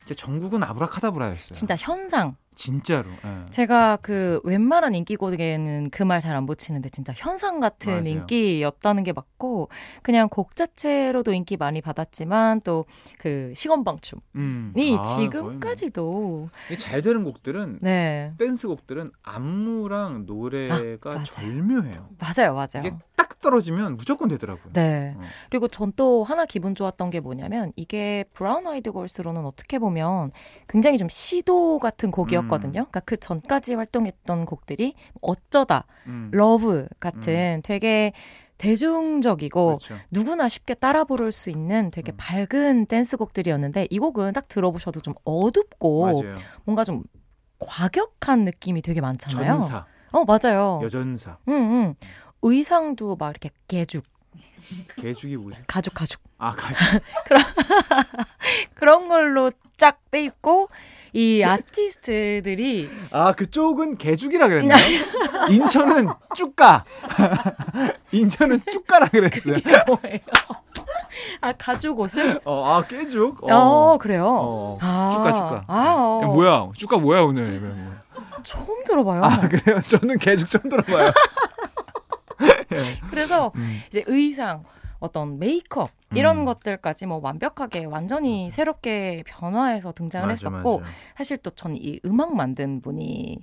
진짜 0.04 0.14
전국은 0.26 0.62
Abracadabra였어요. 0.64 1.52
진짜 1.52 1.76
현상. 1.76 2.36
진짜로. 2.54 3.08
네. 3.24 3.46
제가 3.50 3.96
그 4.02 4.40
웬만한 4.44 4.94
인기곡에는 4.94 5.90
그 5.90 6.02
말 6.04 6.20
잘 6.20 6.36
안 6.36 6.46
붙이는데 6.46 6.88
진짜 6.90 7.12
현상 7.16 7.60
같은 7.60 7.92
맞아요. 7.92 8.06
인기였다는 8.08 9.02
게 9.04 9.12
맞고 9.12 9.68
그냥 10.02 10.28
곡 10.28 10.54
자체로도 10.56 11.32
인기 11.32 11.56
많이 11.56 11.80
받았지만 11.80 12.60
또 12.62 12.84
그 13.18 13.52
시건방춤이 13.54 14.22
음. 14.36 14.72
아, 14.98 15.02
지금까지도 15.02 16.02
뭐. 16.10 16.50
잘 16.78 17.02
되는 17.02 17.22
곡들은 17.24 17.78
네. 17.80 18.32
댄스 18.38 18.66
곡들은 18.68 19.12
안무랑 19.22 20.26
노래가 20.26 21.12
아, 21.12 21.22
절묘해요. 21.24 22.08
맞아요, 22.18 22.54
맞아요. 22.54 22.98
딱 23.16 23.31
떨어지면 23.42 23.98
무조건 23.98 24.28
되더라고요. 24.28 24.72
네. 24.72 25.14
어. 25.16 25.20
그리고 25.50 25.68
전 25.68 25.92
또 25.94 26.24
하나 26.24 26.46
기분 26.46 26.74
좋았던 26.74 27.10
게 27.10 27.20
뭐냐면 27.20 27.70
이게 27.76 28.24
브라운 28.32 28.66
아이드 28.66 28.92
걸스로는 28.92 29.44
어떻게 29.44 29.78
보면 29.78 30.32
굉장히 30.68 30.96
좀 30.96 31.08
시도 31.10 31.78
같은 31.78 32.10
곡이었 32.10 32.32
곡이었거든요. 32.32 32.80
음. 32.80 32.86
그러니까 32.90 33.00
그 33.00 33.16
전까지 33.16 33.74
활동했던 33.74 34.46
곡들이 34.46 34.94
어쩌다, 35.20 35.86
음. 36.06 36.30
Love 36.32 36.86
같은 37.00 37.58
음. 37.58 37.62
되게 37.62 38.12
대중적이고 38.58 39.78
그렇죠. 39.78 39.94
누구나 40.10 40.48
쉽게 40.48 40.74
따라 40.74 41.04
부를 41.04 41.32
수 41.32 41.50
있는 41.50 41.90
되게 41.90 42.12
음. 42.12 42.16
밝은 42.16 42.86
댄스곡들이었는데 42.86 43.88
이 43.90 43.98
곡은 43.98 44.32
딱 44.32 44.48
들어보셔도 44.48 45.00
좀 45.00 45.14
어둡고 45.24 46.02
맞아요. 46.22 46.34
뭔가 46.64 46.84
좀 46.84 47.02
과격한 47.58 48.44
느낌이 48.44 48.82
되게 48.82 49.00
많잖아요. 49.00 49.58
전사. 49.58 49.86
어 50.12 50.24
맞아요. 50.24 50.80
여전사. 50.82 51.38
응, 51.48 51.54
응. 51.54 51.94
의상도 52.42 53.16
막 53.16 53.30
이렇게 53.30 53.50
개죽. 53.68 54.04
개죽이 54.96 55.36
뭐지? 55.36 55.58
가죽 55.66 55.94
가죽. 55.94 56.20
아 56.38 56.52
가죽. 56.52 57.02
그런 57.24 57.42
그런 58.74 59.08
걸로 59.08 59.50
쫙 59.76 59.98
빼입고 60.10 60.68
이 61.14 61.42
아티스트들이 61.42 62.88
아 63.10 63.32
그쪽은 63.32 63.98
개죽이라 63.98 64.48
그랬나요? 64.48 64.78
인천은 65.50 66.08
쭉가. 66.36 66.84
인천은 68.12 68.62
쭉가라 68.70 69.08
그랬어요. 69.08 69.56
아 71.40 71.52
가죽 71.52 71.98
옷을? 71.98 72.40
어, 72.44 72.64
아 72.76 72.86
깨죽. 72.86 73.42
어, 73.44 73.54
어 73.54 73.98
그래요. 73.98 74.26
어, 74.26 74.78
아, 74.80 75.10
쭉가 75.12 75.32
쭉가. 75.32 75.64
아, 75.66 75.94
어. 75.96 76.20
야, 76.22 76.26
뭐야? 76.26 76.68
쭉가 76.76 76.98
뭐야 76.98 77.22
오늘? 77.22 77.60
처음 78.42 78.82
들어봐요. 78.84 79.24
아 79.24 79.48
그래요? 79.48 79.80
저는 79.88 80.18
개죽 80.18 80.48
처음 80.48 80.68
들어봐요. 80.68 81.10
그래서 83.10 83.52
음. 83.56 83.80
이제 83.88 84.02
의상, 84.06 84.64
어떤 85.00 85.38
메이크업 85.38 85.90
이런 86.14 86.38
음. 86.38 86.44
것들까지 86.44 87.06
뭐 87.06 87.18
완벽하게 87.22 87.84
완전히 87.86 88.44
맞아. 88.44 88.54
새롭게 88.56 89.24
변화해서 89.26 89.92
등장을 89.92 90.26
맞아, 90.28 90.48
했었고 90.48 90.78
맞아. 90.80 90.90
사실 91.16 91.38
또 91.38 91.50
전 91.50 91.74
이 91.74 92.00
음악 92.04 92.34
만든 92.36 92.80
분이 92.80 93.38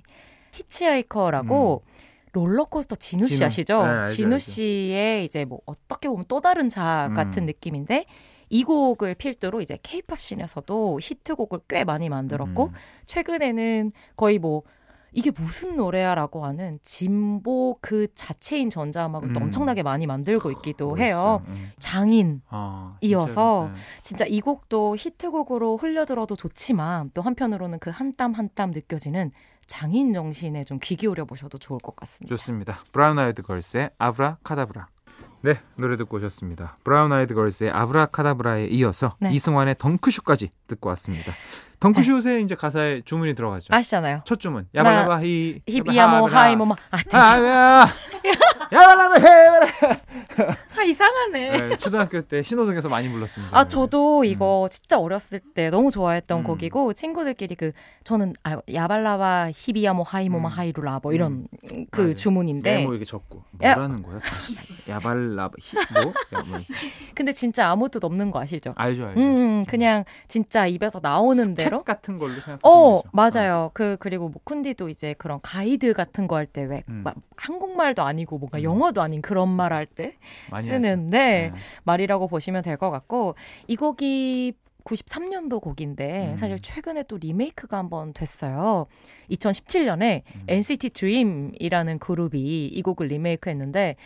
히치하이커라고 0.52 1.82
음. 1.86 2.00
롤러코스터 2.32 2.94
지누 2.96 3.26
씨 3.26 3.36
지누. 3.36 3.46
아시죠? 3.46 3.86
네, 3.86 4.04
지누 4.04 4.38
씨의 4.38 5.24
이제 5.24 5.44
뭐 5.44 5.60
어떻게 5.66 6.08
보면 6.08 6.24
또 6.28 6.40
다른 6.40 6.68
자 6.68 7.08
음. 7.10 7.14
같은 7.14 7.44
느낌인데 7.44 8.04
이 8.52 8.64
곡을 8.64 9.14
필두로 9.14 9.60
이제 9.60 9.78
케이팝 9.82 10.18
씬에서도 10.18 10.98
히트곡을 11.02 11.60
꽤 11.68 11.84
많이 11.84 12.08
만들었고 12.08 12.66
음. 12.66 12.72
최근에는 13.06 13.92
거의 14.16 14.38
뭐 14.38 14.62
이게 15.12 15.30
무슨 15.30 15.76
노래야라고 15.76 16.44
하는 16.44 16.78
진보 16.82 17.76
그 17.80 18.06
자체인 18.14 18.70
전자음악을 18.70 19.30
음. 19.30 19.36
엄청나게 19.36 19.82
많이 19.82 20.06
만들고 20.06 20.50
있기도 20.52 20.96
해요. 20.98 21.42
음. 21.48 21.72
장인 21.78 22.42
아, 22.48 22.96
이어서 23.00 23.70
네. 23.74 23.80
진짜 24.02 24.24
이 24.26 24.40
곡도 24.40 24.96
히트곡으로 24.98 25.76
흘려들어도 25.78 26.36
좋지만 26.36 27.10
또 27.14 27.22
한편으로는 27.22 27.78
그 27.78 27.90
한 27.90 28.14
땀 28.16 28.34
한 28.34 28.48
땀 28.54 28.70
느껴지는 28.70 29.32
장인 29.66 30.12
정신에 30.12 30.64
좀 30.64 30.78
귀 30.80 30.96
기울여 30.96 31.24
보셔도 31.24 31.58
좋을 31.58 31.78
것 31.80 31.94
같습니다. 31.96 32.34
좋습니다. 32.34 32.78
브라운 32.92 33.18
아이드 33.18 33.42
걸스의 33.42 33.90
아브라 33.98 34.38
카다브라. 34.42 34.88
네, 35.42 35.58
노래 35.76 35.96
듣고 35.96 36.18
오셨습니다. 36.18 36.76
브라운 36.84 37.12
아이드 37.12 37.34
걸스의 37.34 37.70
Abracadabra에 37.70 38.66
이어서 38.66 39.16
네. 39.20 39.32
이승환의 39.32 39.76
덩크슛까지 39.78 40.50
듣고 40.66 40.88
왔습니다. 40.90 41.32
덩크슛에 41.80 42.36
네. 42.36 42.40
이제 42.40 42.54
가사에 42.54 43.00
주문이 43.06 43.34
들어가죠. 43.34 43.68
아시잖아요. 43.74 44.20
첫 44.26 44.38
주문. 44.38 44.68
야발라바 44.74 45.22
히 45.22 45.62
히비야모 45.66 46.26
하이모마 46.26 46.74
아, 47.12 47.38
야 47.42 47.86
야발라바 48.72 49.14
헤바라. 49.16 49.66
아 50.78 50.82
이상하네. 50.82 51.68
네, 51.68 51.76
초등학교 51.76 52.20
때 52.22 52.42
신호등에서 52.42 52.88
많이 52.88 53.08
불렀습니다. 53.10 53.56
아 53.56 53.68
저도 53.68 54.24
이거 54.24 54.64
음. 54.64 54.68
진짜 54.70 54.98
어렸을 54.98 55.40
때 55.54 55.70
너무 55.70 55.90
좋아했던 55.90 56.38
음. 56.40 56.44
곡이고 56.44 56.92
친구들끼리 56.94 57.54
그 57.54 57.72
저는 58.04 58.32
아, 58.42 58.58
야발라바 58.72 59.50
히비야 59.54 59.92
모 59.92 60.02
하이모마 60.02 60.48
음. 60.48 60.52
하이루라 60.52 61.00
뭐 61.02 61.12
이런 61.12 61.46
음. 61.74 61.86
그 61.90 62.00
맞아요. 62.00 62.14
주문인데. 62.14 62.74
네, 62.78 62.84
뭐 62.84 62.92
이렇게 62.92 63.04
적고 63.04 63.42
뭐라는 63.52 64.02
거야? 64.02 64.18
다시 64.18 64.56
야발라바 64.88 65.54
히 65.60 65.76
뭐? 65.94 66.12
야, 66.38 66.42
뭐. 66.48 66.58
근데 67.14 67.32
진짜 67.32 67.68
아무 67.70 67.88
뜻 67.88 68.02
없는 68.04 68.30
거 68.30 68.40
아시죠? 68.40 68.74
알죠, 68.76 69.06
알죠. 69.06 69.20
음, 69.20 69.62
그냥 69.68 70.04
진짜 70.28 70.66
입에서 70.66 71.00
나오는 71.02 71.54
대로 71.54 71.82
같은 71.84 72.16
걸로 72.18 72.32
생각하시면 72.34 72.60
어, 72.64 73.02
맞아요. 73.12 73.54
어. 73.66 73.70
그 73.72 73.96
그리고 74.00 74.28
뭐 74.28 74.40
쿤디도 74.44 74.90
이제 74.90 75.14
그런 75.18 75.38
가이드 75.42 75.92
같은 75.92 76.26
거 76.26 76.40
할 76.40 76.46
때왜 76.46 76.84
음. 76.88 77.04
한국말도 77.36 78.02
아니고 78.10 78.38
뭔가 78.38 78.58
음. 78.58 78.62
영어도 78.64 79.00
아닌 79.02 79.22
그런 79.22 79.48
말 79.48 79.72
할 79.72 79.86
때 79.86 80.16
쓰는 80.66 81.10
네, 81.10 81.50
네. 81.50 81.58
말이라고 81.84 82.28
보시면 82.28 82.62
될 82.62 82.76
것 82.76 82.90
같고 82.90 83.34
이 83.66 83.76
곡이 83.76 84.52
93년도 84.84 85.60
곡인데 85.60 86.30
음. 86.32 86.36
사실 86.36 86.58
최근에 86.60 87.04
또 87.08 87.16
리메이크가 87.18 87.76
한번 87.76 88.12
됐어요. 88.14 88.86
2017년에 89.30 90.22
음. 90.34 90.42
NCT 90.48 90.90
DREAM이라는 90.90 91.98
그룹이 91.98 92.66
이 92.66 92.82
곡을 92.82 93.06
리메이크했는데 93.08 93.96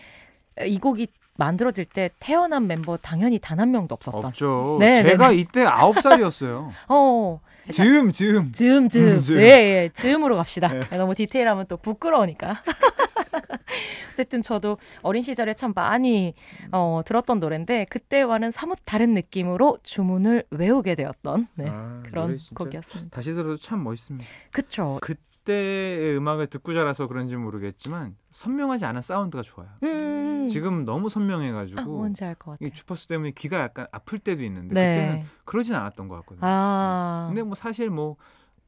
이 0.67 0.79
곡이 0.79 1.07
만들어질 1.37 1.85
때 1.85 2.11
태어난 2.21 2.67
멤버 2.69 2.97
당연히 2.97 3.39
단 3.41 3.59
한 3.59 3.71
명도 3.73 3.95
없었던. 3.95 4.25
없죠. 4.27 4.77
네, 4.81 5.03
네 5.03 5.03
제가 5.11 5.29
네, 5.31 5.37
이때 5.37 5.65
9살이었어요. 5.65 6.71
어. 6.89 7.41
즈음, 7.71 8.11
즈음. 8.11 8.53
즈음, 8.53 8.89
즈음. 8.89 9.05
음, 9.15 9.19
즈음. 9.21 9.39
예, 9.39 9.43
예. 9.45 9.91
즈음으로 9.93 10.37
갑시다. 10.37 10.69
네. 10.69 10.97
너무 10.97 11.15
디테일하면 11.15 11.67
또 11.67 11.77
부끄러우니까. 11.77 12.63
어쨌든 14.13 14.43
저도 14.43 14.79
어린 15.03 15.23
시절에 15.23 15.55
참 15.55 15.73
많이 15.75 16.35
어, 16.73 17.01
들었던 17.05 17.41
노래인데 17.41 17.87
그때와는 17.87 18.51
사뭇 18.51 18.79
다른 18.85 19.15
느낌으로 19.15 19.79
주문을 19.83 20.45
외우게 20.51 20.95
되었던 20.95 21.49
네, 21.55 21.67
아, 21.69 22.03
그런 22.07 22.39
곡이었습니다. 22.55 23.15
다시 23.15 23.33
들어도 23.35 23.57
참 23.57 23.83
멋있습니다. 23.83 24.27
그쵸. 24.53 24.99
그 25.03 25.15
그때의 25.45 26.17
음악을 26.17 26.47
듣고 26.47 26.73
자라서 26.73 27.07
그런지 27.07 27.37
모르겠지만 27.37 28.17
선명하지 28.31 28.87
않은 28.87 29.03
사운드가 29.03 29.43
좋아요. 29.43 29.69
음. 29.83 30.49
지금 30.49 30.87
너무 30.87 31.11
선명해가지고 31.11 31.81
아, 31.81 31.85
뭔지 31.85 32.25
알 32.25 32.35
것 32.35 32.53
같아요. 32.53 32.67
이 32.67 32.73
주파수 32.73 33.09
때문에 33.09 33.33
귀가 33.33 33.61
약간 33.61 33.87
아플 33.93 34.19
때도 34.19 34.43
있는데 34.43 34.75
네. 34.75 34.95
그때는 34.95 35.25
그러진 35.45 35.75
않았던 35.75 36.09
것 36.09 36.17
같거든요. 36.21 36.41
아. 36.45 37.27
근데 37.29 37.43
뭐 37.43 37.55
사실 37.55 37.91
뭐 37.91 38.17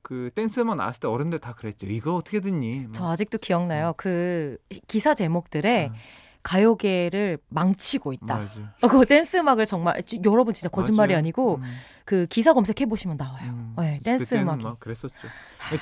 그 0.07 0.31
댄스 0.37 0.61
음악 0.61 0.77
나왔을 0.77 1.01
때 1.01 1.09
어른들 1.09 1.40
다 1.40 1.53
그랬죠. 1.53 1.88
이거 1.88 2.14
어떻게 2.14 2.38
듣니? 2.38 2.79
뭐. 2.79 2.88
저 2.92 3.09
아직도 3.11 3.38
기억나요. 3.38 3.88
음. 3.88 3.92
그 3.97 4.57
기사 4.87 5.14
제목들에 5.14 5.90
아. 5.92 5.95
가요계를 6.45 7.38
망치고 7.49 8.12
있다. 8.12 8.40
어, 8.83 8.87
그 8.87 9.05
댄스 9.05 9.37
음악을 9.38 9.66
정말 9.66 10.01
여러분 10.25 10.55
진짜 10.55 10.69
거짓말이 10.69 11.09
맞아요. 11.12 11.19
아니고 11.19 11.57
음. 11.57 11.62
그 12.05 12.27
기사 12.31 12.55
검색해 12.55 12.87
보시면 12.87 13.16
나와요. 13.16 13.51
음. 13.51 13.75
네, 13.81 13.99
댄스 14.05 14.37
음악. 14.37 14.62
막 14.62 14.79
그랬었죠. 14.79 15.27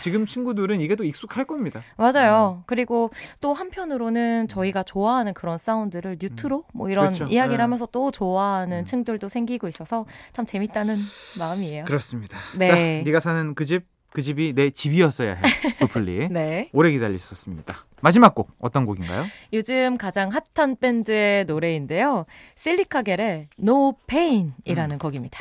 지금 0.01 0.25
친구들은 0.25 0.81
이게 0.81 0.97
또 0.97 1.05
익숙할 1.05 1.45
겁니다. 1.45 1.83
맞아요. 1.99 2.61
음. 2.61 2.65
그리고 2.65 3.11
또 3.43 3.53
한편으로는 3.53 4.49
저희가 4.49 4.85
좋아하는 4.85 5.35
그런 5.35 5.59
사운드를 5.59 6.17
뉴트로 6.19 6.57
음. 6.61 6.63
뭐 6.73 6.89
이런 6.89 7.09
그렇죠. 7.11 7.27
이야기를 7.27 7.59
네. 7.59 7.63
하면서 7.63 7.87
또 7.93 8.11
좋아하는 8.11 8.79
음. 8.79 8.85
층들도 8.87 9.29
생기고 9.29 9.69
있어서 9.69 10.07
참 10.33 10.47
재밌다는 10.47 10.97
마음이에요. 11.39 11.85
그렇습니다. 11.85 12.39
네. 12.57 12.69
자, 12.69 13.05
네가 13.05 13.21
사는 13.21 13.55
그 13.55 13.67
집 13.67 13.94
그 14.15 14.23
집이 14.23 14.53
내 14.55 14.71
집이었어야 14.71 15.33
해. 15.35 15.41
부플리. 15.81 16.29
네. 16.31 16.71
오래 16.73 16.93
기다리셨습니다. 16.93 17.85
마지막 18.01 18.33
곡 18.37 18.49
어떤 18.61 18.87
곡인가요? 18.87 19.25
요즘 19.53 19.99
가장 19.99 20.31
핫한 20.55 20.77
밴드의 20.81 21.45
노래인데요. 21.47 22.25
실리카겔의 22.55 23.49
No 23.61 23.95
Pain이라는 24.07 24.95
음. 24.95 24.99
곡입니다. 24.99 25.41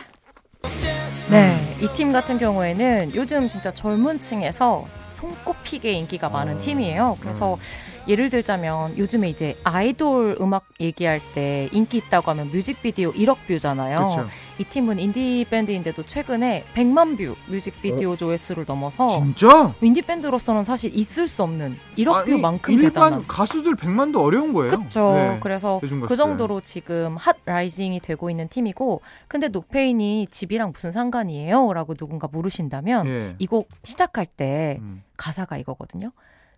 네, 1.29 1.77
이 1.81 1.87
팀 1.93 2.11
같은 2.11 2.39
경우에는 2.39 3.13
요즘 3.13 3.47
진짜 3.47 3.69
젊은 3.69 4.19
층에서 4.19 4.87
손꼽히게 5.07 5.91
인기가 5.91 6.29
많은 6.29 6.55
어. 6.55 6.59
팀이에요. 6.59 7.17
그래서 7.21 7.53
음. 7.53 7.59
예를 8.07 8.29
들자면 8.29 8.97
요즘에 8.97 9.29
이제 9.29 9.57
아이돌 9.63 10.37
음악 10.41 10.65
얘기할 10.79 11.21
때 11.33 11.69
인기 11.71 11.97
있다고 11.97 12.31
하면 12.31 12.51
뮤직비디오 12.51 13.13
1억 13.13 13.37
뷰잖아요. 13.47 14.07
그쵸. 14.07 14.27
이 14.59 14.63
팀은 14.63 14.99
인디 14.99 15.45
밴드인데도 15.49 16.05
최근에 16.05 16.65
100만 16.73 17.17
뷰 17.17 17.35
뮤직비디오 17.47 18.11
어? 18.11 18.15
조회수를 18.15 18.65
넘어서 18.67 19.07
진짜? 19.07 19.73
인디 19.81 20.01
밴드로서는 20.01 20.63
사실 20.63 20.95
있을 20.95 21.27
수 21.27 21.43
없는 21.43 21.77
1억 21.97 22.25
뷰만큼 22.25 22.73
일반 22.73 22.89
대단한 22.89 23.27
가수들 23.27 23.75
100만도 23.75 24.21
어려운 24.21 24.53
거예요. 24.53 24.71
그렇죠. 24.71 25.13
네, 25.13 25.39
그래서 25.41 25.79
그 26.07 26.15
정도로 26.15 26.61
지금 26.61 27.15
hot 27.17 27.37
rising이 27.45 28.01
되고 28.01 28.29
있는 28.29 28.47
팀이고 28.47 29.01
근데 29.27 29.47
No 29.47 29.70
Pain이 29.70 30.27
집이랑 30.29 30.71
무슨 30.73 30.91
상관이에요?라고 30.91 31.93
누군가 31.93 32.27
물으신다면 32.27 33.07
예. 33.07 33.35
이곡 33.39 33.69
시작할 33.83 34.25
때 34.25 34.77
음. 34.81 35.03
가사가 35.17 35.57
이거거든요. 35.57 36.11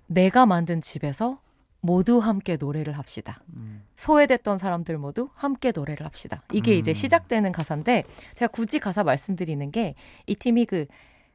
내가 0.07 0.45
만든 0.45 0.81
집에서 0.81 1.37
모두 1.81 2.17
함께 2.17 2.57
노래를 2.59 2.97
합시다. 2.97 3.39
음. 3.55 3.83
소외됐던 3.95 4.57
사람들 4.57 4.97
모두 4.97 5.29
함께 5.35 5.71
노래를 5.73 6.05
합시다. 6.05 6.41
이게 6.51 6.73
음. 6.73 6.77
이제 6.77 6.93
시작되는 6.93 7.51
가사인데 7.51 8.03
제가 8.33 8.51
굳이 8.51 8.79
가사 8.79 9.03
말씀드리는 9.03 9.71
게 9.71 9.95
이 10.25 10.35
팀이 10.35 10.65
그 10.65 10.85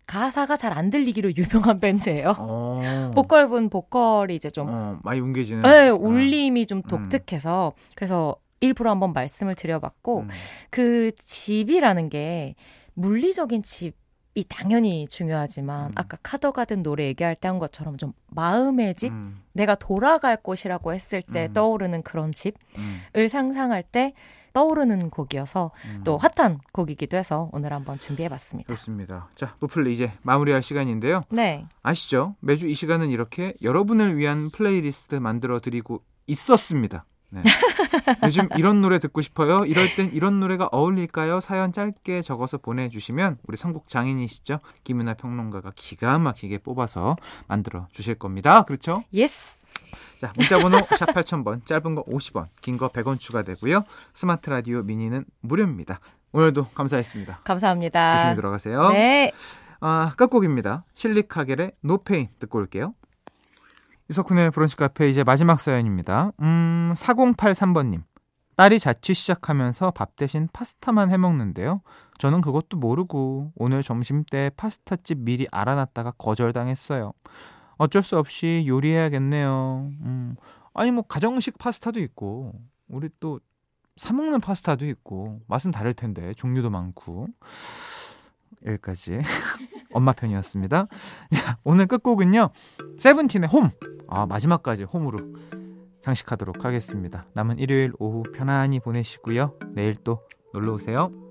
가사가 0.07 0.57
잘 0.57 0.73
안 0.77 0.91
들리기로 0.91 1.31
유명한 1.37 1.79
밴드예요. 1.79 2.35
어. 2.37 3.11
보컬분 3.15 3.71
보컬이 3.71 4.35
이제 4.35 4.51
좀 4.51 4.67
어, 4.69 4.99
많이 5.05 5.21
웅겨지는. 5.21 5.63
네, 5.63 5.89
어. 5.89 5.95
울림이 5.95 6.67
좀 6.67 6.79
음. 6.79 6.83
독특해서 6.83 7.73
그래서 7.95 8.35
일부러 8.59 8.91
한번 8.91 9.13
말씀을 9.13 9.55
드려봤고 9.55 10.21
음. 10.23 10.29
그 10.71 11.13
집이라는 11.17 12.09
게 12.09 12.57
물리적인 12.95 13.63
집 13.63 13.95
이 14.35 14.45
당연히 14.45 15.09
중요하지만 15.09 15.91
음. 15.91 15.93
아까 15.97 16.17
카더가든 16.23 16.83
노래 16.83 17.07
얘기할 17.07 17.35
때 17.35 17.51
한 17.51 17.59
것처럼 17.59 17.97
좀 17.97 18.13
마음의 18.29 18.95
집, 18.95 19.13
음. 19.13 19.43
내가 19.53 19.75
돌아갈 19.75 20.37
곳이라고 20.37 20.95
했을 20.95 21.21
때 21.21 21.47
음. 21.47 21.53
떠오르는 21.53 22.03
그런 22.03 22.33
집을 22.33 22.55
음. 22.79 23.29
상상할 23.29 23.83
때 23.83 24.15
떠오르는 24.53 25.11
곡이어서 25.11 25.71
음. 25.87 26.03
또 26.05 26.19
핫한 26.19 26.59
곡이기도 26.73 27.17
해서 27.17 27.51
오늘 27.53 27.73
한번 27.73 27.99
준비해봤습니다. 27.99 28.73
좋습니다. 28.75 29.29
자, 29.35 29.55
브플리 29.61 29.93
이제 29.93 30.13
마무리할 30.23 30.63
시간인데요. 30.63 31.23
네. 31.31 31.67
아시죠? 31.83 32.37
매주 32.41 32.67
이 32.67 32.75
시간은 32.75 33.11
이렇게 33.11 33.55
여러분을 33.63 34.17
위한 34.17 34.51
플레이리스트 34.51 35.17
만들어 35.17 35.61
드리고 35.61 36.03
있었습니다. 36.27 37.05
네. 37.31 37.43
요즘 38.25 38.49
이런 38.57 38.81
노래 38.83 38.99
듣고 38.99 39.23
싶어요. 39.23 39.65
이럴 39.65 39.95
땐 39.95 40.11
이런 40.13 40.41
노래가 40.41 40.69
어울릴까요? 40.73 41.41
사연 41.41 41.73
짧게 41.73 42.23
적어서 42.23 42.59
보내주시면 42.59 43.39
우리 43.47 43.57
선곡 43.57 43.89
장인이시죠 43.89 44.59
김윤하 44.85 45.15
평론가가 45.15 45.73
기가 45.77 46.19
막히게 46.19 46.59
뽑아서 46.59 47.17
만들어 47.47 47.87
주실 47.93 48.17
겁니다. 48.17 48.63
그렇죠? 48.63 49.05
Yes. 49.13 49.61
자, 50.21 50.33
문자번호 50.37 50.79
샵 50.99 51.07
8000번, 51.15 51.65
짧은 51.65 51.95
거 51.95 52.05
50원, 52.05 52.49
긴 52.61 52.77
거 52.77 52.89
100원 52.89 53.19
추가되고요. 53.19 53.85
스마트 54.13 54.51
라디오 54.51 54.83
미니는 54.83 55.25
무료입니다. 55.41 56.01
오늘도 56.33 56.67
감사했습니다. 56.75 57.41
감사합니다. 57.45 58.17
조심히 58.19 58.35
들어가세요. 58.37 58.91
네. 58.91 59.33
아, 59.81 60.13
끝곡입니다. 60.17 60.85
실리카겔의 60.95 61.73
No 61.81 61.97
Pain 61.97 62.29
듣고 62.39 62.59
올게요. 62.59 62.95
이석훈의 64.11 64.51
브런치 64.51 64.77
카페 64.77 65.09
이제 65.09 65.25
마지막 65.25 65.61
사연입니다. 65.61 66.33
음, 66.41 66.93
4083번님. 66.97 68.03
딸이 68.57 68.79
자취 68.79 69.15
시작하면서 69.15 69.93
밥 69.93 70.17
대신 70.17 70.49
파스타만 70.53 71.11
해 71.11 71.17
먹는데요. 71.17 71.81
저는 72.19 72.41
그것도 72.43 72.77
모르고 72.77 73.53
오늘 73.55 73.83
점심 73.83 74.25
때 74.25 74.51
파스타집 74.57 75.19
미리 75.19 75.47
알아놨다가 75.51 76.13
거절당했어요. 76.19 77.13
어쩔 77.79 78.03
수 78.03 78.19
없이 78.19 78.65
요리해야겠네요. 78.67 79.91
음, 80.03 80.37
아니 80.75 80.91
뭐 80.91 81.03
가정식 81.03 81.57
파스타도 81.57 82.01
있고 82.01 82.53
우리 82.89 83.09
또 83.21 83.41
사 84.01 84.15
먹는 84.15 84.41
파스타도 84.41 84.87
있고 84.87 85.43
맛은 85.47 85.73
다를 85.73 85.93
텐데 85.93 86.33
종류도 86.33 86.71
많고 86.71 87.29
여기까지 88.65 89.21
엄마 89.93 90.13
편이었습니다. 90.13 90.87
자, 91.35 91.59
오늘 91.65 91.87
끝곡은요. 91.87 92.51
세븐틴의 92.99 93.49
홈. 93.49 93.71
아, 94.09 94.27
마지막까지 94.27 94.85
홈으로 94.85 95.19
장식하도록 96.01 96.65
하겠습니다. 96.65 97.27
남은 97.35 97.59
일요일 97.59 97.93
오후 97.99 98.23
편안히 98.35 98.81
보내시고요. 98.81 99.59
내일 99.75 99.95
또 99.97 100.21
놀러 100.53 100.73
오세요. 100.73 101.30